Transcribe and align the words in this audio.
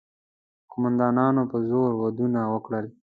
قوماندانانو 0.71 1.41
په 1.51 1.57
زور 1.69 1.89
ودونه 2.01 2.39
وکړل. 2.53 2.85